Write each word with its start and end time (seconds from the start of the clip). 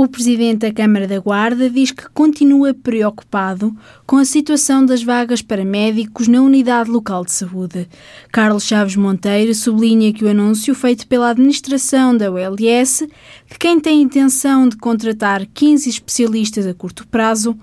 O 0.00 0.08
presidente 0.08 0.60
da 0.60 0.72
Câmara 0.72 1.06
da 1.06 1.18
Guarda 1.20 1.68
diz 1.68 1.90
que 1.90 2.08
continua 2.08 2.72
preocupado 2.72 3.76
com 4.06 4.16
a 4.16 4.24
situação 4.24 4.82
das 4.82 5.02
vagas 5.02 5.42
para 5.42 5.62
médicos 5.62 6.26
na 6.26 6.40
unidade 6.40 6.88
local 6.88 7.22
de 7.22 7.32
saúde. 7.32 7.86
Carlos 8.32 8.64
Chaves 8.64 8.96
Monteiro 8.96 9.54
sublinha 9.54 10.10
que 10.10 10.24
o 10.24 10.30
anúncio 10.30 10.74
feito 10.74 11.06
pela 11.06 11.28
administração 11.28 12.16
da 12.16 12.32
ULS 12.32 13.06
que 13.46 13.58
quem 13.58 13.78
tem 13.78 14.00
intenção 14.00 14.66
de 14.70 14.78
contratar 14.78 15.44
15 15.44 15.90
especialistas 15.90 16.66
a 16.66 16.72
curto 16.72 17.06
prazo 17.06 17.54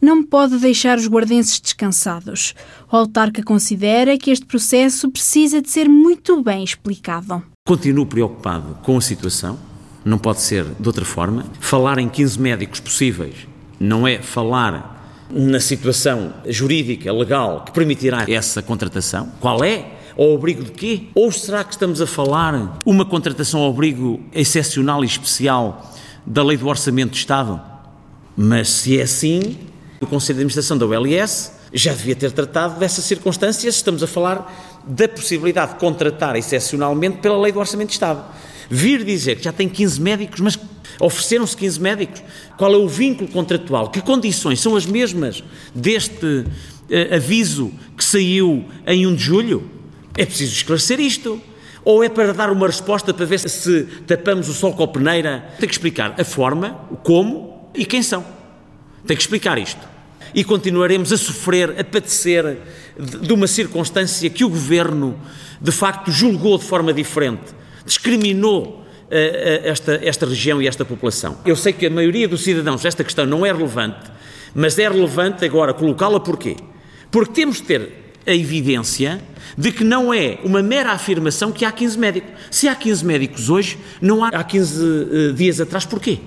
não 0.00 0.24
pode 0.24 0.56
deixar 0.56 0.96
os 0.96 1.06
guardenses 1.06 1.60
descansados. 1.60 2.54
O 2.90 2.96
autarca 2.96 3.42
considera 3.42 4.16
que 4.16 4.30
este 4.30 4.46
processo 4.46 5.10
precisa 5.10 5.60
de 5.60 5.68
ser 5.68 5.90
muito 5.90 6.42
bem 6.42 6.64
explicado. 6.64 7.42
Continuo 7.68 8.06
preocupado 8.06 8.78
com 8.82 8.96
a 8.96 9.00
situação 9.02 9.71
não 10.04 10.18
pode 10.18 10.40
ser 10.40 10.64
de 10.64 10.88
outra 10.88 11.04
forma. 11.04 11.44
Falar 11.60 11.98
em 11.98 12.08
15 12.08 12.40
médicos 12.40 12.80
possíveis 12.80 13.46
não 13.78 14.06
é 14.06 14.18
falar 14.18 14.92
na 15.30 15.60
situação 15.60 16.32
jurídica, 16.46 17.12
legal, 17.12 17.64
que 17.64 17.72
permitirá 17.72 18.24
essa 18.28 18.60
contratação. 18.60 19.32
Qual 19.40 19.64
é? 19.64 19.92
Ao 20.16 20.34
abrigo 20.34 20.62
de 20.62 20.72
quê? 20.72 21.04
Ou 21.14 21.32
será 21.32 21.64
que 21.64 21.72
estamos 21.72 22.02
a 22.02 22.06
falar 22.06 22.80
uma 22.84 23.04
contratação 23.04 23.60
ao 23.60 23.70
abrigo 23.70 24.20
excepcional 24.32 25.02
e 25.02 25.06
especial 25.06 25.90
da 26.26 26.44
Lei 26.44 26.56
do 26.56 26.68
Orçamento 26.68 27.12
de 27.12 27.18
Estado? 27.18 27.60
Mas 28.36 28.68
se 28.68 28.98
é 28.98 29.02
assim, 29.02 29.58
o 30.00 30.06
Conselho 30.06 30.36
de 30.36 30.40
Administração 30.42 30.76
da 30.76 30.86
ULS 30.86 31.52
já 31.72 31.92
devia 31.92 32.14
ter 32.14 32.30
tratado 32.32 32.78
dessas 32.78 33.04
circunstâncias. 33.04 33.76
Estamos 33.76 34.02
a 34.02 34.06
falar 34.06 34.80
da 34.86 35.08
possibilidade 35.08 35.74
de 35.74 35.78
contratar 35.78 36.36
excepcionalmente 36.36 37.18
pela 37.18 37.40
Lei 37.40 37.52
do 37.52 37.58
Orçamento 37.58 37.88
de 37.88 37.94
Estado. 37.94 38.22
Vir 38.74 39.04
dizer 39.04 39.36
que 39.36 39.44
já 39.44 39.52
tem 39.52 39.68
15 39.68 40.00
médicos, 40.00 40.40
mas 40.40 40.58
ofereceram-se 40.98 41.54
15 41.54 41.78
médicos, 41.78 42.22
qual 42.56 42.72
é 42.72 42.76
o 42.78 42.88
vínculo 42.88 43.30
contratual? 43.30 43.90
Que 43.90 44.00
condições 44.00 44.60
são 44.60 44.74
as 44.74 44.86
mesmas 44.86 45.44
deste 45.74 46.24
uh, 46.24 47.14
aviso 47.14 47.70
que 47.94 48.02
saiu 48.02 48.64
em 48.86 49.06
1 49.06 49.14
de 49.14 49.22
julho? 49.22 49.70
É 50.16 50.24
preciso 50.24 50.54
esclarecer 50.54 50.98
isto. 51.00 51.38
Ou 51.84 52.02
é 52.02 52.08
para 52.08 52.32
dar 52.32 52.50
uma 52.50 52.66
resposta 52.66 53.12
para 53.12 53.26
ver 53.26 53.40
se 53.40 53.82
tapamos 54.06 54.48
o 54.48 54.54
sol 54.54 54.72
com 54.72 54.84
a 54.84 54.88
peneira? 54.88 55.44
Tem 55.58 55.68
que 55.68 55.74
explicar 55.74 56.14
a 56.18 56.24
forma, 56.24 56.80
o 56.90 56.96
como 56.96 57.68
e 57.74 57.84
quem 57.84 58.02
são. 58.02 58.24
Tem 59.06 59.14
que 59.14 59.22
explicar 59.22 59.58
isto. 59.58 59.86
E 60.34 60.42
continuaremos 60.42 61.12
a 61.12 61.18
sofrer, 61.18 61.78
a 61.78 61.84
padecer 61.84 62.56
de 62.98 63.32
uma 63.34 63.46
circunstância 63.46 64.30
que 64.30 64.44
o 64.44 64.48
governo 64.48 65.20
de 65.60 65.72
facto 65.72 66.10
julgou 66.10 66.56
de 66.56 66.64
forma 66.64 66.90
diferente 66.90 67.60
discriminou 67.84 68.84
eh, 69.10 69.60
eh, 69.64 69.68
esta, 69.68 70.00
esta 70.02 70.26
região 70.26 70.62
e 70.62 70.66
esta 70.66 70.84
população. 70.84 71.36
Eu 71.44 71.54
sei 71.54 71.72
que 71.72 71.86
a 71.86 71.90
maioria 71.90 72.26
dos 72.26 72.42
cidadãos 72.42 72.84
esta 72.84 73.04
questão 73.04 73.26
não 73.26 73.44
é 73.44 73.52
relevante, 73.52 74.10
mas 74.54 74.78
é 74.78 74.88
relevante 74.88 75.44
agora 75.44 75.74
colocá-la 75.74 76.18
porquê? 76.18 76.56
Porque 77.10 77.32
temos 77.32 77.58
de 77.58 77.64
ter 77.64 78.02
a 78.26 78.34
evidência 78.34 79.20
de 79.56 79.70
que 79.70 79.84
não 79.84 80.14
é 80.14 80.38
uma 80.44 80.62
mera 80.62 80.92
afirmação 80.92 81.52
que 81.52 81.64
há 81.64 81.70
15 81.70 81.98
médicos. 81.98 82.30
Se 82.50 82.68
há 82.68 82.74
15 82.74 83.04
médicos 83.04 83.50
hoje, 83.50 83.78
não 84.00 84.24
há 84.24 84.28
há 84.28 84.42
15 84.42 84.82
uh, 84.82 85.32
dias 85.34 85.60
atrás, 85.60 85.84
porquê? 85.84 86.18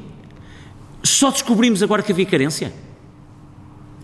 Só 1.01 1.31
descobrimos 1.31 1.81
agora 1.81 2.03
que 2.03 2.11
havia 2.11 2.25
carência? 2.25 2.71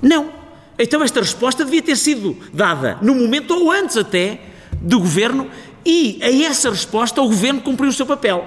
Não. 0.02 0.31
Então 0.79 1.03
esta 1.03 1.19
resposta 1.19 1.63
devia 1.63 1.81
ter 1.81 1.95
sido 1.95 2.35
dada 2.52 2.97
no 3.02 3.13
momento 3.13 3.53
ou 3.53 3.72
antes 3.72 3.97
até 3.97 4.39
do 4.81 4.99
governo 4.99 5.47
e 5.86 6.20
a 6.22 6.32
essa 6.46 6.70
resposta 6.70 7.22
o 7.22 7.28
governo 7.28 7.62
cumpriu 7.62 7.90
o 7.90 7.94
seu 7.94 8.06
papel, 8.06 8.46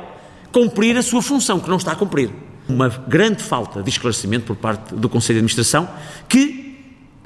cumprir 0.53 0.97
a 0.97 1.03
sua 1.03 1.23
função, 1.23 1.59
que 1.59 1.69
não 1.69 1.77
está 1.77 1.93
a 1.93 1.97
cumprir. 1.97 2.31
Uma 2.69 2.89
grande 2.89 3.43
falta 3.43 3.83
de 3.83 3.91
esclarecimento 3.91 4.47
por 4.47 4.57
parte 4.57 4.95
do 4.95 5.09
Conselho 5.09 5.35
de 5.35 5.39
Administração, 5.41 5.89
que 6.29 6.79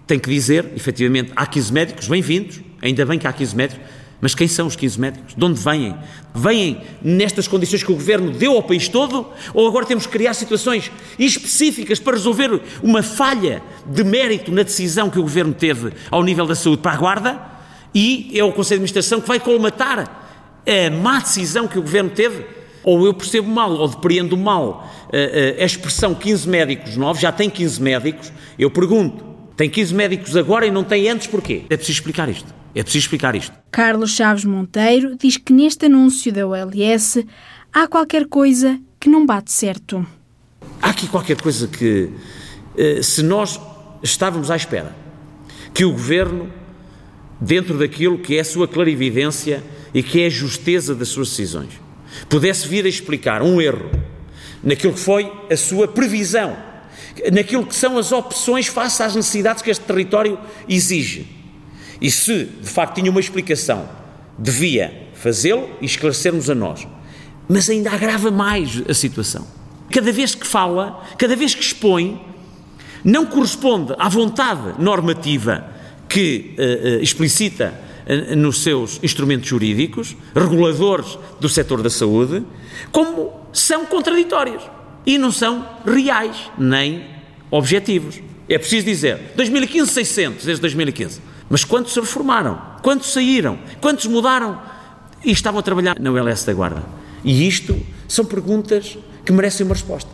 tem 0.06 0.18
que 0.18 0.30
dizer, 0.30 0.72
efetivamente, 0.74 1.32
há 1.36 1.46
15 1.46 1.72
médicos, 1.72 2.08
bem-vindos, 2.08 2.60
ainda 2.80 3.04
bem 3.04 3.18
que 3.18 3.26
há 3.26 3.32
15 3.32 3.54
médicos, 3.54 3.86
mas 4.20 4.34
quem 4.34 4.48
são 4.48 4.66
os 4.66 4.74
15 4.74 5.00
médicos? 5.00 5.34
De 5.34 5.44
onde 5.44 5.60
vêm? 5.60 5.94
Vêm 6.34 6.80
nestas 7.00 7.46
condições 7.46 7.84
que 7.84 7.92
o 7.92 7.94
Governo 7.94 8.32
deu 8.32 8.52
ao 8.52 8.62
país 8.62 8.88
todo? 8.88 9.28
Ou 9.54 9.68
agora 9.68 9.86
temos 9.86 10.06
que 10.06 10.12
criar 10.12 10.34
situações 10.34 10.90
específicas 11.18 12.00
para 12.00 12.14
resolver 12.14 12.60
uma 12.82 13.02
falha 13.02 13.62
de 13.86 14.02
mérito 14.02 14.50
na 14.50 14.62
decisão 14.62 15.08
que 15.08 15.18
o 15.18 15.22
Governo 15.22 15.54
teve 15.54 15.92
ao 16.10 16.24
nível 16.24 16.46
da 16.46 16.56
saúde 16.56 16.82
para 16.82 16.92
a 16.92 16.96
Guarda? 16.96 17.47
E 17.94 18.30
é 18.34 18.44
o 18.44 18.52
Conselho 18.52 18.80
de 18.80 18.84
Administração 18.84 19.20
que 19.20 19.28
vai 19.28 19.40
colmatar 19.40 20.00
a 20.66 20.90
má 20.90 21.20
decisão 21.20 21.66
que 21.66 21.78
o 21.78 21.82
Governo 21.82 22.10
teve? 22.10 22.44
Ou 22.84 23.04
eu 23.04 23.12
percebo 23.12 23.48
mal, 23.48 23.72
ou 23.72 23.88
depreendo 23.88 24.36
mal 24.36 24.88
a, 25.12 25.16
eh, 25.16 25.56
a, 25.56 25.60
eh, 25.60 25.62
a 25.62 25.66
expressão 25.66 26.14
15 26.14 26.48
médicos 26.48 26.96
novos, 26.96 27.20
já 27.20 27.32
tem 27.32 27.50
15 27.50 27.82
médicos, 27.82 28.32
eu 28.58 28.70
pergunto, 28.70 29.24
tem 29.56 29.68
15 29.68 29.94
médicos 29.94 30.36
agora 30.36 30.66
e 30.66 30.70
não 30.70 30.84
tem 30.84 31.08
antes 31.08 31.26
porquê? 31.26 31.64
É 31.68 31.76
preciso 31.76 31.98
explicar 31.98 32.28
isto. 32.28 32.54
É 32.74 32.82
preciso 32.82 33.04
explicar 33.04 33.34
isto. 33.34 33.52
Carlos 33.72 34.12
Chaves 34.12 34.44
Monteiro 34.44 35.16
diz 35.16 35.36
que 35.36 35.52
neste 35.52 35.86
anúncio 35.86 36.32
da 36.32 36.46
OLS 36.46 37.26
há 37.72 37.88
qualquer 37.88 38.26
coisa 38.26 38.78
que 39.00 39.08
não 39.08 39.26
bate 39.26 39.50
certo. 39.50 40.06
Há 40.80 40.90
aqui 40.90 41.08
qualquer 41.08 41.40
coisa 41.40 41.66
que, 41.66 42.10
eh, 42.76 43.02
se 43.02 43.22
nós 43.22 43.60
estávamos 44.02 44.50
à 44.50 44.56
espera 44.56 44.94
que 45.74 45.84
o 45.84 45.92
Governo 45.92 46.50
dentro 47.40 47.78
daquilo 47.78 48.18
que 48.18 48.36
é 48.36 48.40
a 48.40 48.44
sua 48.44 48.66
clarividência 48.66 49.62
e 49.94 50.02
que 50.02 50.22
é 50.22 50.26
a 50.26 50.30
justeza 50.30 50.94
das 50.94 51.08
suas 51.08 51.30
decisões, 51.30 51.70
pudesse 52.28 52.66
vir 52.66 52.84
a 52.84 52.88
explicar 52.88 53.42
um 53.42 53.60
erro 53.60 53.90
naquilo 54.62 54.92
que 54.92 55.00
foi 55.00 55.32
a 55.50 55.56
sua 55.56 55.86
previsão, 55.86 56.56
naquilo 57.32 57.66
que 57.66 57.74
são 57.74 57.96
as 57.96 58.12
opções 58.12 58.66
face 58.66 59.02
às 59.02 59.14
necessidades 59.14 59.62
que 59.62 59.70
este 59.70 59.84
território 59.84 60.38
exige. 60.68 61.26
E 62.00 62.10
se 62.10 62.44
de 62.44 62.68
facto 62.68 62.96
tinha 62.96 63.10
uma 63.10 63.20
explicação, 63.20 63.88
devia 64.38 65.08
fazê-lo 65.14 65.68
e 65.80 65.86
esclarecer-nos 65.86 66.48
a 66.48 66.54
nós. 66.54 66.86
Mas 67.48 67.68
ainda 67.68 67.90
agrava 67.90 68.30
mais 68.30 68.82
a 68.88 68.94
situação. 68.94 69.46
Cada 69.90 70.12
vez 70.12 70.34
que 70.34 70.46
fala, 70.46 71.02
cada 71.16 71.34
vez 71.34 71.54
que 71.54 71.62
expõe, 71.62 72.20
não 73.02 73.26
corresponde 73.26 73.94
à 73.98 74.08
vontade 74.08 74.80
normativa 74.80 75.77
que 76.08 76.54
uh, 76.58 77.02
explicita 77.02 77.74
uh, 78.06 78.36
nos 78.36 78.62
seus 78.62 78.98
instrumentos 79.02 79.48
jurídicos, 79.48 80.16
reguladores 80.34 81.18
do 81.40 81.48
setor 81.48 81.82
da 81.82 81.90
saúde, 81.90 82.42
como 82.90 83.32
são 83.52 83.84
contraditórios 83.86 84.62
e 85.06 85.18
não 85.18 85.30
são 85.30 85.66
reais 85.84 86.50
nem 86.58 87.06
objetivos. 87.50 88.20
É 88.48 88.56
preciso 88.58 88.86
dizer, 88.86 89.32
2015, 89.36 89.92
600, 89.92 90.44
desde 90.44 90.60
2015. 90.62 91.20
Mas 91.50 91.64
quantos 91.64 91.92
se 91.92 92.00
reformaram? 92.00 92.60
Quantos 92.82 93.12
saíram? 93.12 93.58
Quantos 93.80 94.06
mudaram? 94.06 94.60
E 95.24 95.30
estavam 95.30 95.60
a 95.60 95.62
trabalhar 95.62 95.98
na 95.98 96.10
ULS 96.10 96.44
da 96.44 96.52
Guarda. 96.52 96.84
E 97.24 97.46
isto 97.46 97.78
são 98.06 98.24
perguntas 98.24 98.96
que 99.24 99.32
merecem 99.32 99.66
uma 99.66 99.74
resposta. 99.74 100.10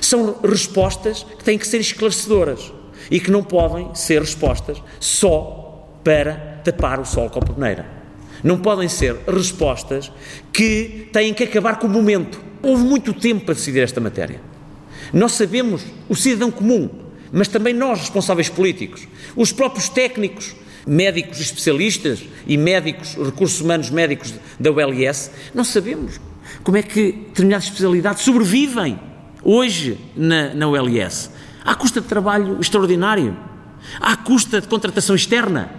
São 0.00 0.36
respostas 0.42 1.24
que 1.38 1.44
têm 1.44 1.58
que 1.58 1.66
ser 1.66 1.78
esclarecedoras 1.78 2.72
e 3.12 3.20
que 3.20 3.30
não 3.30 3.44
podem 3.44 3.94
ser 3.94 4.22
respostas 4.22 4.82
só 4.98 5.86
para 6.02 6.60
tapar 6.64 6.98
o 6.98 7.04
sol 7.04 7.28
com 7.28 7.40
a 7.40 7.42
peneira. 7.42 7.86
Não 8.42 8.58
podem 8.58 8.88
ser 8.88 9.18
respostas 9.28 10.10
que 10.50 11.08
têm 11.12 11.34
que 11.34 11.44
acabar 11.44 11.78
com 11.78 11.86
o 11.86 11.90
momento. 11.90 12.40
Houve 12.62 12.82
muito 12.82 13.12
tempo 13.12 13.44
para 13.44 13.54
decidir 13.54 13.80
esta 13.80 14.00
matéria. 14.00 14.40
Nós 15.12 15.32
sabemos, 15.32 15.84
o 16.08 16.16
cidadão 16.16 16.50
comum, 16.50 16.88
mas 17.30 17.48
também 17.48 17.74
nós, 17.74 18.00
responsáveis 18.00 18.48
políticos, 18.48 19.06
os 19.36 19.52
próprios 19.52 19.90
técnicos, 19.90 20.56
médicos 20.86 21.38
especialistas 21.38 22.24
e 22.46 22.56
médicos, 22.56 23.14
recursos 23.22 23.60
humanos 23.60 23.90
médicos 23.90 24.32
da 24.58 24.70
ULS, 24.70 25.30
não 25.54 25.64
sabemos 25.64 26.18
como 26.64 26.78
é 26.78 26.82
que 26.82 27.12
determinadas 27.12 27.64
especialidades 27.64 28.22
sobrevivem 28.22 28.98
hoje 29.44 29.98
na, 30.16 30.54
na 30.54 30.66
ULS 30.66 31.30
à 31.64 31.74
custa 31.74 32.00
de 32.00 32.06
trabalho 32.06 32.58
extraordinário, 32.60 33.36
à 34.00 34.16
custa 34.16 34.60
de 34.60 34.68
contratação 34.68 35.14
externa. 35.14 35.70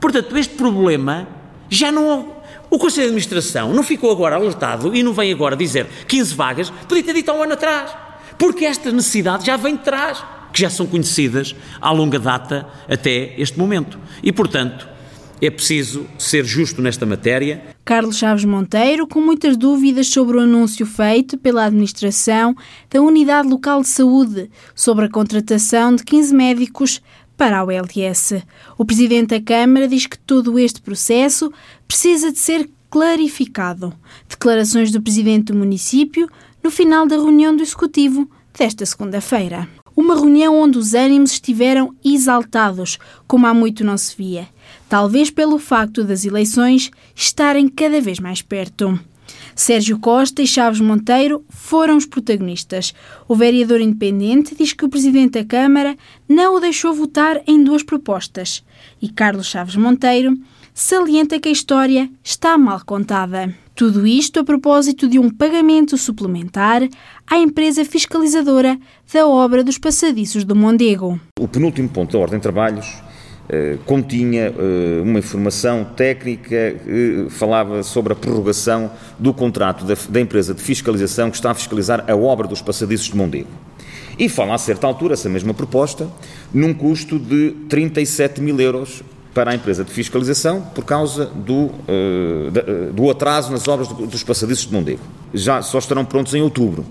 Portanto, 0.00 0.36
este 0.36 0.54
problema 0.54 1.26
já 1.68 1.90
não. 1.92 2.40
O 2.70 2.78
Conselho 2.78 3.06
de 3.06 3.08
Administração 3.08 3.72
não 3.72 3.82
ficou 3.82 4.12
agora 4.12 4.36
alertado 4.36 4.94
e 4.94 5.02
não 5.02 5.12
vem 5.12 5.32
agora 5.32 5.56
dizer 5.56 5.86
15 6.06 6.34
vagas, 6.34 6.70
podia 6.88 7.02
ter 7.02 7.14
dito 7.14 7.30
há 7.30 7.34
um 7.34 7.42
ano 7.42 7.54
atrás. 7.54 7.90
Porque 8.38 8.64
esta 8.64 8.92
necessidade 8.92 9.44
já 9.44 9.56
vem 9.56 9.76
de 9.76 9.82
trás, 9.82 10.24
que 10.52 10.62
já 10.62 10.70
são 10.70 10.86
conhecidas 10.86 11.54
à 11.80 11.90
longa 11.90 12.18
data 12.18 12.66
até 12.88 13.34
este 13.36 13.58
momento. 13.58 13.98
E, 14.22 14.32
portanto, 14.32 14.88
é 15.40 15.50
preciso 15.50 16.06
ser 16.18 16.44
justo 16.44 16.82
nesta 16.82 17.06
matéria. 17.06 17.62
Carlos 17.84 18.18
Chaves 18.18 18.44
Monteiro, 18.44 19.06
com 19.06 19.20
muitas 19.20 19.56
dúvidas 19.56 20.08
sobre 20.08 20.36
o 20.36 20.40
anúncio 20.40 20.84
feito 20.84 21.38
pela 21.38 21.64
administração 21.64 22.54
da 22.90 23.00
Unidade 23.00 23.48
Local 23.48 23.80
de 23.82 23.88
Saúde 23.88 24.50
sobre 24.74 25.06
a 25.06 25.10
contratação 25.10 25.94
de 25.94 26.04
15 26.04 26.34
médicos 26.34 27.00
para 27.36 27.58
a 27.58 27.64
ULS. 27.64 28.44
O 28.76 28.84
presidente 28.84 29.28
da 29.28 29.40
Câmara 29.40 29.88
diz 29.88 30.06
que 30.06 30.18
todo 30.18 30.58
este 30.58 30.82
processo 30.82 31.50
precisa 31.88 32.30
de 32.30 32.38
ser 32.38 32.68
clarificado. 32.90 33.94
Declarações 34.28 34.90
do 34.90 35.00
presidente 35.00 35.52
do 35.52 35.58
município 35.58 36.28
no 36.62 36.70
final 36.70 37.06
da 37.06 37.16
reunião 37.16 37.56
do 37.56 37.62
executivo 37.62 38.30
desta 38.56 38.84
segunda-feira. 38.84 39.66
Uma 40.00 40.14
reunião 40.14 40.58
onde 40.58 40.78
os 40.78 40.94
ânimos 40.94 41.32
estiveram 41.32 41.94
exaltados, 42.02 42.98
como 43.28 43.46
há 43.46 43.52
muito 43.52 43.84
não 43.84 43.98
se 43.98 44.16
via, 44.16 44.48
talvez 44.88 45.28
pelo 45.28 45.58
facto 45.58 46.02
das 46.02 46.24
eleições 46.24 46.90
estarem 47.14 47.68
cada 47.68 48.00
vez 48.00 48.18
mais 48.18 48.40
perto. 48.40 48.98
Sérgio 49.54 49.98
Costa 49.98 50.40
e 50.40 50.46
Chaves 50.46 50.80
Monteiro 50.80 51.44
foram 51.50 51.98
os 51.98 52.06
protagonistas. 52.06 52.94
O 53.28 53.36
vereador 53.36 53.78
independente 53.78 54.54
diz 54.54 54.72
que 54.72 54.86
o 54.86 54.88
presidente 54.88 55.32
da 55.32 55.44
Câmara 55.44 55.94
não 56.26 56.56
o 56.56 56.60
deixou 56.60 56.94
votar 56.94 57.42
em 57.46 57.62
duas 57.62 57.82
propostas. 57.82 58.64
E 59.02 59.08
Carlos 59.10 59.48
Chaves 59.48 59.76
Monteiro 59.76 60.34
salienta 60.72 61.38
que 61.38 61.50
a 61.50 61.52
história 61.52 62.10
está 62.24 62.56
mal 62.56 62.80
contada. 62.86 63.54
Tudo 63.80 64.06
isto 64.06 64.38
a 64.38 64.44
propósito 64.44 65.08
de 65.08 65.18
um 65.18 65.30
pagamento 65.30 65.96
suplementar 65.96 66.86
à 67.26 67.38
empresa 67.38 67.82
fiscalizadora 67.82 68.78
da 69.10 69.26
obra 69.26 69.64
dos 69.64 69.78
passadiços 69.78 70.44
do 70.44 70.54
Mondego. 70.54 71.18
O 71.40 71.48
penúltimo 71.48 71.88
ponto 71.88 72.12
da 72.12 72.18
Ordem 72.18 72.38
de 72.38 72.42
Trabalhos 72.42 72.98
eh, 73.48 73.78
continha 73.86 74.52
eh, 74.54 75.00
uma 75.02 75.18
informação 75.18 75.82
técnica 75.96 76.76
que 76.84 77.28
falava 77.30 77.82
sobre 77.82 78.12
a 78.12 78.16
prorrogação 78.16 78.92
do 79.18 79.32
contrato 79.32 79.86
da, 79.86 79.94
da, 80.10 80.20
empresa 80.20 80.52
de 80.52 80.60
fiscalização 80.60 81.30
que 81.30 81.36
está 81.36 81.50
a 81.50 81.54
fiscalizar 81.54 82.04
a 82.06 82.14
obra 82.14 82.46
dos 82.46 82.60
passadiços 82.60 83.06
de 83.06 83.16
Mondego. 83.16 83.48
E 84.18 84.28
fala 84.28 84.56
a 84.56 84.58
certa 84.58 84.86
altura, 84.86 85.14
essa 85.14 85.30
mesma 85.30 85.54
proposta, 85.54 86.06
num 86.52 86.74
custo 86.74 87.18
de 87.18 87.52
37 87.66 88.42
mil 88.42 88.60
euros 88.60 89.02
para 89.34 89.52
a 89.52 89.54
empresa 89.54 89.84
de 89.84 89.92
fiscalização 89.92 90.60
por 90.74 90.84
causa 90.84 91.26
do, 91.26 91.66
uh, 91.66 92.92
do 92.92 93.10
atraso 93.10 93.52
nas 93.52 93.66
obras 93.68 93.88
dos 93.88 94.22
passadiços 94.22 94.66
de 94.66 94.72
Mondego. 94.72 95.00
Já 95.32 95.62
só 95.62 95.78
estarão 95.78 96.04
prontos 96.04 96.34
em 96.34 96.42
outubro. 96.42 96.84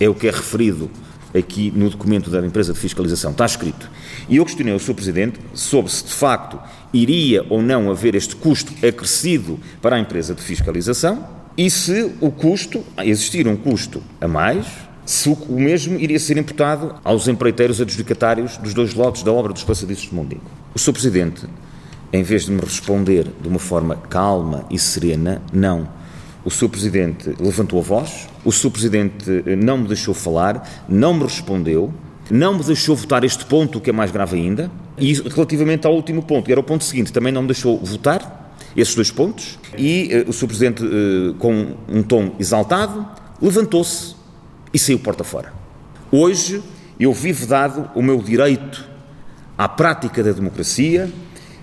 É 0.00 0.08
o 0.08 0.14
que 0.14 0.28
é 0.28 0.30
referido 0.30 0.90
aqui 1.36 1.72
no 1.74 1.90
documento 1.90 2.30
da 2.30 2.44
empresa 2.44 2.72
de 2.72 2.78
fiscalização. 2.78 3.30
Está 3.30 3.44
escrito. 3.44 3.90
E 4.28 4.36
eu 4.36 4.44
questionei 4.44 4.74
o 4.74 4.80
Sr. 4.80 4.94
Presidente 4.94 5.40
sobre 5.54 5.92
se 5.92 6.04
de 6.04 6.12
facto 6.12 6.58
iria 6.92 7.44
ou 7.50 7.62
não 7.62 7.90
haver 7.90 8.14
este 8.14 8.36
custo 8.36 8.72
acrescido 8.86 9.58
para 9.82 9.96
a 9.96 9.98
empresa 9.98 10.34
de 10.34 10.42
fiscalização 10.42 11.36
e 11.56 11.70
se 11.70 12.12
o 12.20 12.30
custo, 12.30 12.84
existir 12.98 13.48
um 13.48 13.56
custo 13.56 14.02
a 14.20 14.28
mais, 14.28 14.66
se 15.06 15.28
o 15.28 15.52
mesmo 15.52 15.98
iria 15.98 16.18
ser 16.18 16.36
imputado 16.36 16.96
aos 17.02 17.28
empreiteiros 17.28 17.80
adjudicatários 17.80 18.56
dos 18.58 18.74
dois 18.74 18.92
lotes 18.92 19.22
da 19.22 19.32
obra 19.32 19.52
dos 19.52 19.64
passadiços 19.64 20.08
de 20.08 20.14
Mondego. 20.14 20.42
O 20.74 20.78
Sr. 20.78 20.92
Presidente, 20.92 21.46
em 22.12 22.22
vez 22.22 22.46
de 22.46 22.52
me 22.52 22.60
responder 22.60 23.26
de 23.40 23.48
uma 23.48 23.58
forma 23.58 23.96
calma 23.96 24.64
e 24.70 24.78
serena, 24.78 25.42
não 25.52 25.88
o 26.46 26.50
Sr. 26.50 26.68
Presidente 26.68 27.34
levantou 27.40 27.80
a 27.80 27.82
voz, 27.82 28.28
o 28.44 28.52
Sr. 28.52 28.70
Presidente 28.70 29.42
eh, 29.44 29.56
não 29.56 29.78
me 29.78 29.88
deixou 29.88 30.14
falar, 30.14 30.86
não 30.88 31.12
me 31.12 31.24
respondeu, 31.24 31.92
não 32.30 32.56
me 32.56 32.62
deixou 32.62 32.94
votar 32.94 33.24
este 33.24 33.44
ponto, 33.44 33.80
que 33.80 33.90
é 33.90 33.92
mais 33.92 34.12
grave 34.12 34.36
ainda, 34.36 34.70
e 34.96 35.12
relativamente 35.14 35.88
ao 35.88 35.92
último 35.92 36.22
ponto, 36.22 36.46
que 36.46 36.52
era 36.52 36.60
o 36.60 36.62
ponto 36.62 36.84
seguinte, 36.84 37.12
também 37.12 37.32
não 37.32 37.42
me 37.42 37.48
deixou 37.48 37.76
votar 37.78 38.54
esses 38.76 38.94
dois 38.94 39.10
pontos, 39.10 39.58
e 39.76 40.24
uh, 40.24 40.30
o 40.30 40.32
Sr. 40.32 40.46
Presidente, 40.46 40.84
uh, 40.84 41.34
com 41.34 41.74
um 41.88 42.00
tom 42.04 42.36
exaltado, 42.38 43.04
levantou-se 43.42 44.14
e 44.72 44.78
saiu 44.78 45.00
porta 45.00 45.24
fora. 45.24 45.52
Hoje 46.12 46.62
eu 47.00 47.12
vivo 47.12 47.44
dado 47.44 47.90
o 47.92 48.00
meu 48.00 48.22
direito 48.22 48.88
à 49.58 49.68
prática 49.68 50.22
da 50.22 50.30
democracia, 50.30 51.10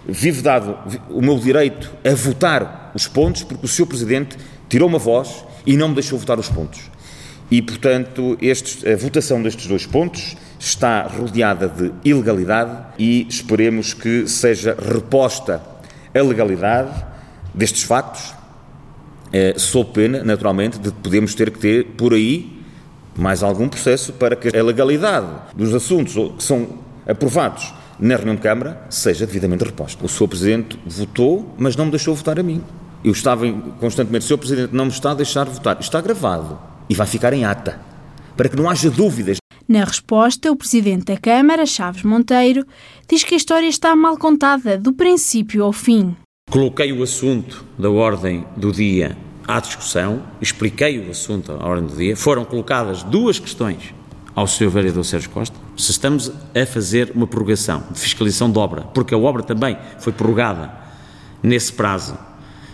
vivo 0.08 0.42
dado 0.42 0.78
o 1.10 1.22
meu 1.22 1.38
direito 1.40 1.92
a 2.04 2.14
votar 2.14 2.92
os 2.94 3.08
pontos, 3.08 3.44
porque 3.44 3.66
o 3.66 3.70
Sr. 3.70 3.86
Presidente 3.86 4.38
tirou 4.70 4.88
uma 4.88 5.00
voz 5.00 5.46
e 5.66 5.78
não 5.78 5.90
me 5.90 5.96
deixou 5.96 6.20
votar 6.20 6.40
os 6.40 6.50
pontos. 6.50 6.92
E, 7.50 7.62
portanto, 7.62 8.38
estes, 8.42 8.86
a 8.86 8.96
votação 8.96 9.42
destes 9.42 9.68
dois 9.68 9.86
pontos 9.86 10.36
está 10.60 11.04
rodeada 11.04 11.68
de 11.68 11.92
ilegalidade 12.04 12.86
e 12.98 13.28
esperemos 13.30 13.94
que 13.94 14.28
seja 14.28 14.76
reposta 14.76 15.62
a 16.14 16.22
legalidade 16.22 17.06
destes 17.54 17.84
factos, 17.84 18.34
eh, 19.32 19.54
sob 19.58 19.92
pena, 19.92 20.24
naturalmente, 20.24 20.80
de 20.80 20.92
podermos 20.92 21.36
ter 21.36 21.52
que 21.52 21.60
ter 21.60 21.86
por 21.98 22.14
aí 22.14 22.64
mais 23.16 23.44
algum 23.44 23.70
processo 23.70 24.14
para 24.14 24.36
que 24.36 24.56
a 24.58 24.64
legalidade 24.64 25.28
dos 25.56 25.74
assuntos 25.74 26.14
que 26.38 26.44
são 26.44 26.80
aprovados 27.08 27.74
na 28.00 28.16
reunião 28.16 28.36
de 28.36 28.42
Câmara 28.42 28.86
seja 28.90 29.26
devidamente 29.26 29.64
reposta. 29.64 30.04
O 30.06 30.10
Sr. 30.10 30.28
Presidente 30.28 30.80
votou, 30.86 31.54
mas 31.58 31.76
não 31.76 31.86
me 31.86 31.92
deixou 31.92 32.16
votar 32.16 32.40
a 32.40 32.44
mim. 32.44 32.62
Eu 33.04 33.12
estava 33.12 33.52
constantemente, 33.80 34.26
Sr. 34.26 34.38
Presidente, 34.38 34.74
não 34.74 34.86
me 34.86 34.92
está 34.92 35.12
a 35.12 35.16
deixar 35.16 35.46
votar. 35.46 35.78
Está 35.80 36.02
gravado 36.02 36.60
e 36.90 36.96
vai 36.96 37.08
ficar 37.08 37.34
em 37.34 37.46
ata, 37.46 37.80
para 38.36 38.50
que 38.50 38.56
não 38.56 38.70
haja 38.70 38.90
dúvidas. 38.90 39.38
Na 39.68 39.84
resposta, 39.84 40.52
o 40.52 40.56
Presidente 40.56 41.06
da 41.06 41.18
Câmara, 41.18 41.66
Chaves 41.66 42.04
Monteiro, 42.04 42.66
diz 43.10 43.24
que 43.24 43.34
a 43.34 43.38
história 43.38 43.68
está 43.68 43.96
mal 43.96 44.18
contada, 44.18 44.78
do 44.78 44.94
princípio 44.94 45.64
ao 45.64 45.72
fim. 45.72 46.16
Coloquei 46.50 46.92
o 46.92 47.02
assunto 47.02 47.64
da 47.80 47.90
ordem 47.90 48.46
do 48.58 48.72
dia 48.72 49.18
à 49.48 49.60
discussão, 49.60 50.22
expliquei 50.42 51.00
o 51.00 51.12
assunto 51.12 51.52
à 51.52 51.66
ordem 51.66 51.88
do 51.88 51.96
dia, 51.96 52.16
foram 52.16 52.46
colocadas 52.46 53.04
duas 53.04 53.40
questões 53.40 53.94
ao 54.36 54.48
Sr. 54.48 54.70
Vereador 54.70 55.06
Sérgio 55.06 55.30
Costa, 55.30 55.56
se 55.78 55.92
estamos 55.92 56.32
a 56.56 56.66
fazer 56.66 57.12
uma 57.14 57.28
prorrogação 57.28 57.84
de 57.92 58.00
fiscalização 58.00 58.52
de 58.52 58.58
obra, 58.58 58.82
porque 58.94 59.14
a 59.14 59.18
obra 59.18 59.44
também 59.44 59.78
foi 60.00 60.12
prorrogada 60.12 60.72
nesse 61.42 61.74
prazo 61.74 62.18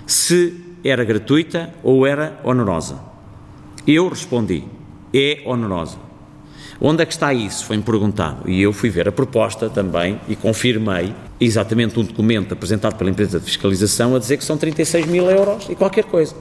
se 0.06 0.54
era 0.84 1.04
gratuita 1.04 1.74
ou 1.84 2.06
era 2.06 2.40
onerosa. 2.44 3.00
Eu 3.86 4.08
respondi: 4.10 4.64
é 5.14 5.42
onerosa. 5.46 6.09
Onde 6.82 7.04
é 7.04 7.06
que 7.06 7.12
está 7.12 7.34
isso? 7.34 7.66
Foi-me 7.66 7.84
perguntado. 7.84 8.50
E 8.50 8.62
eu 8.62 8.72
fui 8.72 8.90
ver 8.90 9.08
a 9.08 9.12
proposta 9.12 9.70
também 9.70 10.20
e 10.30 10.36
confirmei 10.36 11.14
exatamente 11.40 12.00
um 12.00 12.04
documento 12.04 12.54
apresentado 12.54 12.96
pela 12.96 13.10
empresa 13.10 13.38
de 13.38 13.46
fiscalização 13.46 14.16
a 14.16 14.20
dizer 14.20 14.38
que 14.38 14.46
são 14.46 14.58
36 14.58 15.06
mil 15.08 15.30
euros 15.30 15.68
e 15.70 15.76
qualquer 15.76 16.06
coisa. 16.06 16.34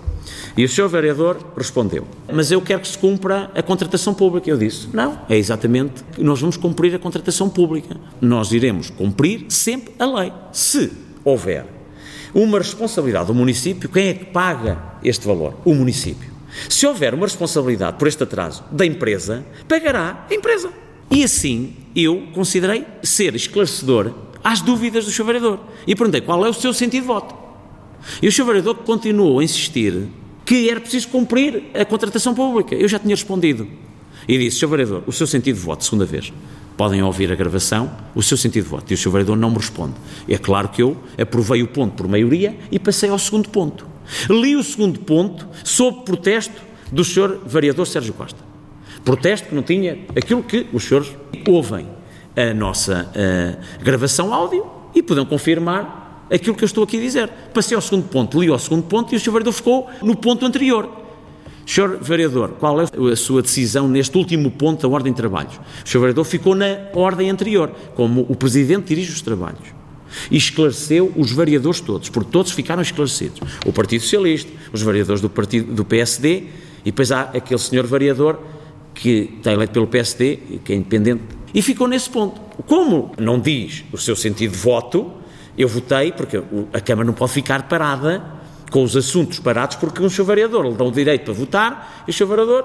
E 0.56 0.64
o 0.64 0.68
senhor 0.68 0.88
vereador 0.88 1.38
respondeu: 1.56 2.06
Mas 2.32 2.52
eu 2.52 2.60
quero 2.60 2.80
que 2.80 2.88
se 2.88 2.98
cumpra 2.98 3.50
a 3.52 3.62
contratação 3.62 4.14
pública. 4.14 4.48
Eu 4.48 4.56
disse: 4.56 4.88
Não, 4.92 5.20
é 5.28 5.36
exatamente. 5.36 6.04
Nós 6.16 6.40
vamos 6.40 6.56
cumprir 6.56 6.94
a 6.94 6.98
contratação 6.98 7.48
pública. 7.48 7.96
Nós 8.20 8.52
iremos 8.52 8.90
cumprir 8.90 9.46
sempre 9.48 9.92
a 9.98 10.06
lei. 10.06 10.32
Se 10.52 10.92
houver 11.24 11.66
uma 12.32 12.58
responsabilidade 12.58 13.26
do 13.26 13.34
município, 13.34 13.88
quem 13.88 14.08
é 14.08 14.14
que 14.14 14.26
paga 14.26 14.78
este 15.02 15.26
valor? 15.26 15.54
O 15.64 15.74
município. 15.74 16.37
Se 16.68 16.86
houver 16.86 17.14
uma 17.14 17.26
responsabilidade 17.26 17.98
por 17.98 18.08
este 18.08 18.22
atraso 18.22 18.64
da 18.70 18.86
empresa, 18.86 19.44
pagará 19.66 20.26
a 20.30 20.34
empresa. 20.34 20.70
E 21.10 21.24
assim 21.24 21.74
eu 21.94 22.28
considerei 22.32 22.84
ser 23.02 23.34
esclarecedor 23.34 24.12
às 24.42 24.60
dúvidas 24.60 25.04
do 25.04 25.24
vereador. 25.24 25.60
E 25.86 25.94
perguntei 25.94 26.20
qual 26.20 26.44
é 26.44 26.48
o 26.48 26.54
seu 26.54 26.72
sentido 26.72 27.02
de 27.02 27.06
voto. 27.06 27.34
E 28.22 28.28
o 28.28 28.44
vereador 28.44 28.76
continuou 28.76 29.40
a 29.40 29.44
insistir 29.44 30.08
que 30.44 30.70
era 30.70 30.80
preciso 30.80 31.08
cumprir 31.08 31.64
a 31.74 31.84
contratação 31.84 32.34
pública. 32.34 32.74
Eu 32.74 32.88
já 32.88 32.98
tinha 32.98 33.14
respondido. 33.14 33.68
E 34.26 34.38
disse, 34.38 34.58
Sr. 34.58 34.68
Vereador, 34.68 35.02
o 35.06 35.12
seu 35.12 35.26
sentido 35.26 35.56
de 35.56 35.60
voto, 35.60 35.84
segunda 35.84 36.04
vez, 36.04 36.32
podem 36.76 37.02
ouvir 37.02 37.32
a 37.32 37.34
gravação, 37.34 37.90
o 38.14 38.22
seu 38.22 38.36
sentido 38.36 38.64
de 38.64 38.70
voto. 38.70 38.90
E 38.90 38.94
o 38.94 38.96
Sr. 38.96 39.10
Vereador 39.10 39.36
não 39.36 39.50
me 39.50 39.56
responde. 39.56 39.94
É 40.28 40.38
claro 40.38 40.68
que 40.68 40.82
eu 40.82 40.96
aprovei 41.18 41.62
o 41.62 41.68
ponto 41.68 41.94
por 41.94 42.06
maioria 42.06 42.56
e 42.70 42.78
passei 42.78 43.08
ao 43.10 43.18
segundo 43.18 43.48
ponto. 43.48 43.87
Li 44.28 44.56
o 44.56 44.62
segundo 44.62 45.00
ponto 45.00 45.46
sob 45.64 46.04
protesto 46.04 46.60
do 46.90 47.04
Sr. 47.04 47.38
Vereador 47.46 47.86
Sérgio 47.86 48.14
Costa. 48.14 48.38
Protesto 49.04 49.48
que 49.48 49.54
não 49.54 49.62
tinha 49.62 49.98
aquilo 50.16 50.42
que 50.42 50.66
os 50.72 50.84
senhores 50.84 51.10
ouvem 51.46 51.86
a 52.36 52.54
nossa 52.54 53.10
uh, 53.10 53.82
gravação 53.82 54.32
áudio 54.32 54.66
e 54.94 55.02
poderão 55.02 55.26
confirmar 55.26 56.26
aquilo 56.30 56.54
que 56.54 56.64
eu 56.64 56.66
estou 56.66 56.84
aqui 56.84 56.98
a 56.98 57.00
dizer. 57.00 57.28
Passei 57.52 57.74
ao 57.74 57.80
segundo 57.80 58.08
ponto, 58.08 58.40
li 58.40 58.48
ao 58.48 58.58
segundo 58.58 58.84
ponto 58.84 59.12
e 59.12 59.16
o 59.16 59.20
Sr. 59.20 59.30
Vereador 59.30 59.52
ficou 59.52 59.90
no 60.02 60.16
ponto 60.16 60.44
anterior. 60.44 60.88
Senhor 61.66 61.98
Vereador, 62.00 62.52
qual 62.58 62.80
é 62.80 62.84
a 63.12 63.16
sua 63.16 63.42
decisão 63.42 63.86
neste 63.86 64.16
último 64.16 64.50
ponto 64.50 64.88
da 64.88 64.94
ordem 64.94 65.12
de 65.12 65.18
trabalhos? 65.18 65.60
O 65.84 65.88
Senhor 65.88 66.00
Vereador 66.00 66.24
ficou 66.24 66.54
na 66.54 66.78
ordem 66.94 67.28
anterior, 67.28 67.70
como 67.94 68.24
o 68.26 68.34
Presidente 68.34 68.86
dirige 68.86 69.12
os 69.12 69.20
trabalhos. 69.20 69.77
E 70.30 70.36
esclareceu 70.36 71.12
os 71.16 71.32
vereadores 71.32 71.80
todos, 71.80 72.08
porque 72.08 72.30
todos 72.30 72.52
ficaram 72.52 72.82
esclarecidos. 72.82 73.40
O 73.66 73.72
Partido 73.72 74.02
Socialista, 74.02 74.50
os 74.72 74.82
vereadores 74.82 75.20
do, 75.20 75.30
partido, 75.30 75.72
do 75.72 75.84
PSD, 75.84 76.44
e 76.84 76.90
depois 76.90 77.12
há 77.12 77.22
aquele 77.22 77.60
senhor 77.60 77.86
vereador 77.86 78.40
que 78.94 79.34
está 79.36 79.52
eleito 79.52 79.72
pelo 79.72 79.86
PSD, 79.86 80.38
que 80.64 80.72
é 80.72 80.76
independente, 80.76 81.22
e 81.54 81.62
ficou 81.62 81.86
nesse 81.86 82.10
ponto. 82.10 82.40
Como 82.66 83.12
não 83.18 83.38
diz 83.38 83.84
o 83.92 83.98
seu 83.98 84.16
sentido 84.16 84.52
de 84.52 84.58
voto, 84.58 85.12
eu 85.56 85.68
votei, 85.68 86.12
porque 86.12 86.40
a 86.72 86.80
Câmara 86.80 87.06
não 87.06 87.14
pode 87.14 87.32
ficar 87.32 87.68
parada 87.68 88.24
com 88.70 88.82
os 88.82 88.96
assuntos 88.96 89.38
parados, 89.38 89.76
porque 89.76 90.02
um 90.02 90.10
seu 90.10 90.24
vereador 90.24 90.66
lhe 90.66 90.74
dá 90.74 90.84
o 90.84 90.90
direito 90.90 91.24
para 91.24 91.34
votar 91.34 92.04
e 92.06 92.10
o 92.10 92.14
seu 92.14 92.26
vereador 92.26 92.64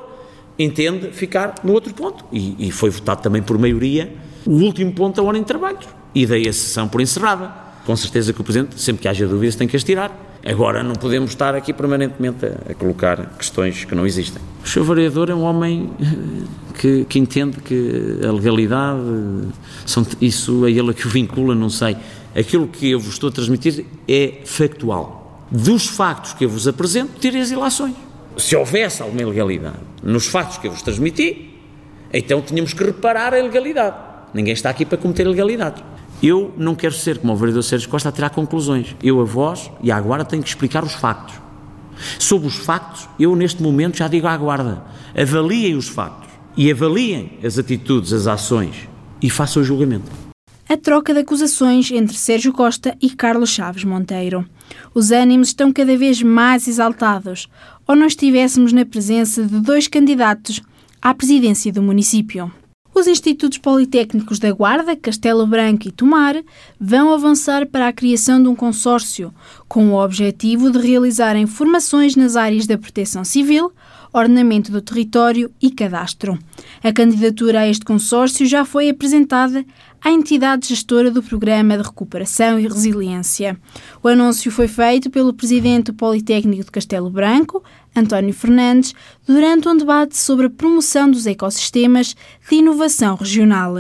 entende 0.57 1.12
ficar 1.12 1.55
no 1.63 1.73
outro 1.73 1.93
ponto. 1.93 2.25
E, 2.31 2.67
e, 2.67 2.71
foi 2.71 2.89
votado 2.89 3.21
também 3.21 3.41
por 3.41 3.57
maioria 3.57 4.13
o 4.45 4.51
último 4.51 4.91
ponto 4.93 5.15
da 5.15 5.23
ordem 5.23 5.41
de 5.41 5.47
trabalhos. 5.47 5.88
E 6.13 6.25
dei 6.25 6.48
a 6.48 6.53
sessão 6.53 6.88
por 6.88 7.01
encerrada. 7.01 7.51
Com 7.86 7.96
certeza 7.96 8.32
que 8.32 8.39
o 8.39 8.43
Presidente, 8.43 8.79
sempre 8.79 9.01
que 9.01 9.08
haja 9.08 9.27
dúvidas, 9.27 9.55
tem 9.55 9.67
que 9.67 9.75
as 9.75 9.84
tirar. 9.84 10.12
Agora 10.46 10.84
não 10.84 10.93
podemos 10.93 11.32
estar 11.32 11.55
aqui 11.55 11.72
permanentemente 11.72 12.46
a, 12.46 12.72
a 12.72 12.74
colocar 12.74 13.38
questões 13.38 13.86
que 13.86 13.96
não 13.96 14.05
existem. 14.05 14.41
O 14.63 14.67
seu 14.67 14.84
vereador 14.84 15.29
é 15.29 15.36
um 15.36 15.43
homem 15.43 15.89
eh, 16.01 16.46
que, 16.79 17.05
que 17.05 17.20
entende 17.20 17.58
que 17.62 18.20
a 18.25 18.32
legalidade, 18.32 19.00
são, 19.86 20.05
isso 20.20 20.65
é 20.65 20.72
ele 20.72 20.93
que 20.93 21.08
o 21.08 21.10
vincula, 21.10 21.55
não 21.55 21.70
sei. 21.70 21.96
Aquilo 22.36 22.67
que 22.67 22.91
eu 22.91 23.00
vos 23.00 23.13
estou 23.13 23.29
a 23.29 23.32
transmitir 23.32 23.86
é 24.08 24.41
factual. 24.43 25.46
Dos 25.50 25.88
factos 25.88 26.34
que 26.34 26.43
eu 26.43 26.50
vos 26.50 26.67
apresento, 26.67 27.12
tirem 27.20 27.41
as 27.41 27.51
ilações. 27.51 27.96
Se 28.36 28.55
houvesse 28.55 29.01
alguma 29.01 29.22
ilegalidade 29.22 29.77
nos 30.01 30.27
factos 30.27 30.58
que 30.58 30.67
eu 30.67 30.72
vos 30.72 30.82
transmiti, 30.82 31.53
então 32.12 32.41
tínhamos 32.41 32.74
que 32.74 32.84
reparar 32.84 33.34
a 33.34 33.39
ilegalidade. 33.39 33.96
Ninguém 34.34 34.53
está 34.53 34.70
aqui 34.70 34.84
para 34.84 34.98
cometer 34.98 35.25
ilegalidades. 35.25 35.84
Eu 36.23 36.53
não 36.57 36.73
quero 36.73 36.93
ser, 36.93 37.17
como 37.17 37.33
o 37.33 37.35
vereador 37.35 37.61
Sérgio 37.63 37.89
Costa, 37.89 38.07
a 38.07 38.11
tirar 38.13 38.29
conclusões. 38.29 38.95
Eu, 39.03 39.19
a 39.19 39.25
vós 39.25 39.69
e 39.81 39.91
à 39.91 39.99
Guarda, 39.99 40.23
tenho 40.23 40.41
que 40.41 40.47
explicar 40.47 40.81
os 40.81 40.93
factos. 40.93 41.35
Sobre 42.17 42.47
os 42.47 42.55
factos, 42.55 43.09
eu 43.19 43.35
neste 43.35 43.61
momento 43.61 43.97
já 43.97 44.07
digo 44.07 44.25
à 44.25 44.37
Guarda: 44.37 44.85
avaliem 45.13 45.75
os 45.75 45.89
factos 45.89 46.29
e 46.55 46.71
avaliem 46.71 47.39
as 47.43 47.59
atitudes, 47.59 48.13
as 48.13 48.25
ações 48.25 48.87
e 49.21 49.29
façam 49.29 49.61
o 49.61 49.65
julgamento. 49.65 50.09
A 50.69 50.77
troca 50.77 51.13
de 51.13 51.19
acusações 51.19 51.91
entre 51.91 52.15
Sérgio 52.15 52.53
Costa 52.53 52.97
e 53.01 53.09
Carlos 53.09 53.49
Chaves 53.49 53.83
Monteiro. 53.83 54.45
Os 54.95 55.11
ânimos 55.11 55.49
estão 55.49 55.73
cada 55.73 55.97
vez 55.97 56.21
mais 56.21 56.69
exaltados, 56.69 57.49
ou 57.85 57.97
não 57.97 58.07
estivéssemos 58.07 58.71
na 58.71 58.85
presença 58.85 59.43
de 59.43 59.59
dois 59.59 59.89
candidatos 59.89 60.61
à 61.01 61.13
presidência 61.13 61.71
do 61.71 61.83
município. 61.83 62.49
Os 62.95 63.07
Institutos 63.07 63.57
Politécnicos 63.57 64.38
da 64.38 64.51
Guarda, 64.51 64.95
Castelo 64.95 65.47
Branco 65.47 65.88
e 65.88 65.91
Tomar 65.91 66.35
vão 66.79 67.12
avançar 67.12 67.65
para 67.65 67.88
a 67.88 67.93
criação 67.93 68.41
de 68.41 68.47
um 68.47 68.55
consórcio 68.55 69.33
com 69.67 69.89
o 69.89 70.00
objetivo 70.00 70.69
de 70.69 70.77
realizarem 70.77 71.47
formações 71.47 72.15
nas 72.15 72.35
áreas 72.35 72.67
da 72.67 72.77
proteção 72.77 73.25
civil, 73.25 73.71
ordenamento 74.13 74.71
do 74.71 74.79
território 74.79 75.51
e 75.59 75.71
cadastro. 75.71 76.38
A 76.83 76.93
candidatura 76.93 77.62
a 77.62 77.67
este 77.67 77.83
consórcio 77.83 78.45
já 78.45 78.63
foi 78.63 78.89
apresentada 78.89 79.65
à 80.03 80.12
entidade 80.12 80.67
gestora 80.67 81.10
do 81.10 81.24
Programa 81.24 81.77
de 81.77 81.83
Recuperação 81.83 82.60
e 82.60 82.67
Resiliência. 82.67 83.57
O 84.03 84.07
anúncio 84.10 84.51
foi 84.51 84.67
feito 84.67 85.10
pelo 85.10 85.33
presidente 85.33 85.86
do 85.86 85.93
Politécnico 85.93 86.65
de 86.65 86.72
Castelo 86.72 87.10
Branco, 87.10 87.63
António 87.95 88.33
Fernandes, 88.33 88.93
durante 89.25 89.67
um 89.69 89.77
debate 89.77 90.17
sobre 90.17 90.48
a 90.48 90.50
promoção 90.50 91.10
dos 91.10 91.25
ecossistemas 91.25 92.15
de 92.50 92.55
inovação 92.55 93.15
regional. 93.15 93.75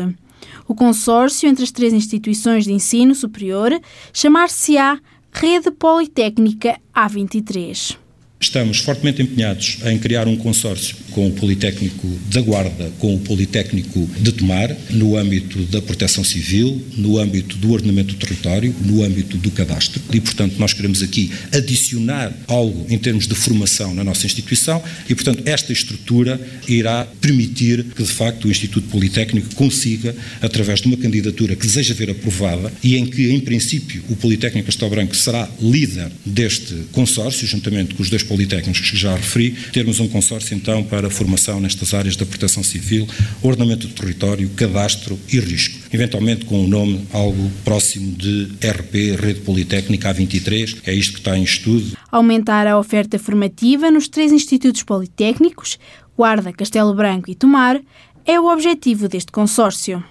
O 0.65 0.73
consórcio 0.73 1.49
entre 1.49 1.63
as 1.63 1.71
três 1.71 1.91
instituições 1.91 2.63
de 2.63 2.71
ensino 2.71 3.13
superior 3.13 3.77
chamar-se-á 4.13 4.99
Rede 5.31 5.71
Politécnica 5.71 6.79
A23. 6.95 8.02
Estamos 8.43 8.79
fortemente 8.79 9.21
empenhados 9.21 9.77
em 9.85 9.97
criar 9.97 10.27
um 10.27 10.35
consórcio 10.35 10.97
com 11.11 11.27
o 11.27 11.31
Politécnico 11.31 12.07
da 12.29 12.41
Guarda, 12.41 12.91
com 12.99 13.15
o 13.15 13.19
Politécnico 13.19 14.09
de 14.19 14.33
Tomar, 14.33 14.75
no 14.89 15.15
âmbito 15.15 15.59
da 15.65 15.81
proteção 15.81 16.25
civil, 16.25 16.81
no 16.97 17.17
âmbito 17.17 17.55
do 17.57 17.71
ordenamento 17.71 18.13
do 18.13 18.19
território, 18.19 18.75
no 18.81 19.01
âmbito 19.01 19.37
do 19.37 19.49
cadastro. 19.51 20.01
E, 20.11 20.19
portanto, 20.19 20.55
nós 20.59 20.73
queremos 20.73 21.01
aqui 21.01 21.31
adicionar 21.53 22.33
algo 22.45 22.85
em 22.89 22.97
termos 22.97 23.27
de 23.27 23.35
formação 23.35 23.93
na 23.93 24.03
nossa 24.03 24.25
instituição 24.25 24.83
e, 25.09 25.15
portanto, 25.15 25.41
esta 25.45 25.71
estrutura 25.71 26.39
irá 26.67 27.05
permitir 27.21 27.85
que, 27.95 28.03
de 28.03 28.11
facto, 28.11 28.45
o 28.45 28.51
Instituto 28.51 28.89
Politécnico 28.89 29.55
consiga, 29.55 30.13
através 30.41 30.81
de 30.81 30.87
uma 30.87 30.97
candidatura 30.97 31.55
que 31.55 31.65
deseja 31.65 31.93
ver 31.93 32.09
aprovada 32.09 32.73
e 32.83 32.97
em 32.97 33.05
que, 33.05 33.31
em 33.31 33.39
princípio, 33.39 34.03
o 34.09 34.17
Politécnico 34.17 34.65
Castelo 34.65 34.91
Branco 34.91 35.15
será 35.15 35.49
líder 35.61 36.11
deste 36.25 36.73
consórcio, 36.91 37.47
juntamente 37.47 37.95
com 37.95 38.03
os 38.03 38.09
dois 38.09 38.23
politécnicos 38.33 38.89
que 38.89 38.97
já 38.97 39.15
referi, 39.15 39.51
termos 39.71 39.99
um 39.99 40.07
consórcio 40.07 40.55
então 40.55 40.83
para 40.83 41.07
formação 41.07 41.61
nestas 41.61 41.93
áreas 41.93 42.15
da 42.15 42.25
proteção 42.25 42.63
civil, 42.63 43.07
ordenamento 43.43 43.87
do 43.87 43.93
território, 43.93 44.49
cadastro 44.49 45.19
e 45.31 45.39
risco. 45.39 45.77
Eventualmente 45.93 46.45
com 46.45 46.55
o 46.55 46.63
um 46.63 46.67
nome 46.67 47.07
algo 47.13 47.51
próximo 47.63 48.11
de 48.13 48.45
RP, 48.67 49.21
Rede 49.21 49.41
Politécnica 49.41 50.11
A23, 50.11 50.79
é 50.87 50.93
isto 50.93 51.13
que 51.13 51.19
está 51.19 51.37
em 51.37 51.43
estudo. 51.43 51.95
Aumentar 52.11 52.65
a 52.65 52.79
oferta 52.79 53.19
formativa 53.19 53.91
nos 53.91 54.07
três 54.07 54.31
institutos 54.31 54.81
politécnicos, 54.81 55.77
Guarda, 56.17 56.51
Castelo 56.51 56.95
Branco 56.95 57.29
e 57.29 57.35
Tomar, 57.35 57.79
é 58.25 58.39
o 58.39 58.51
objetivo 58.51 59.07
deste 59.07 59.31
consórcio. 59.31 60.03